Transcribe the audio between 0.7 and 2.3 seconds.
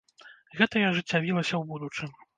і ажыццявілася ў будучым.